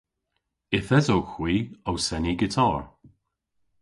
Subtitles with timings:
[0.77, 1.55] Yth esowgh hwi
[1.89, 2.81] ow seni gitar.